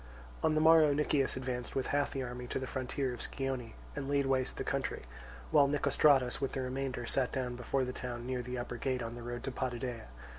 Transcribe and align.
On 0.41 0.55
the 0.55 0.59
morrow 0.61 0.93
Nicias 0.95 1.37
advanced 1.37 1.75
with 1.75 1.85
half 1.93 2.09
the 2.09 2.23
army 2.23 2.47
to 2.47 2.57
the 2.57 2.65
frontier 2.65 3.13
of 3.13 3.19
Scione 3.21 3.73
and 3.95 4.09
laid 4.09 4.25
waste 4.25 4.57
the 4.57 4.63
country; 4.63 5.03
while 5.51 5.67
Nicostratus 5.67 6.41
with 6.41 6.53
the 6.53 6.61
remainder 6.61 7.05
sat 7.05 7.31
down 7.31 7.55
before 7.55 7.85
the 7.85 7.93
town 7.93 8.25
near 8.25 8.41
the 8.41 8.57
upper 8.57 8.77
gate 8.77 9.03
on 9.03 9.13
the 9.13 9.21
road 9.21 9.43
to 9.43 9.51
Potidæa. 9.51 10.05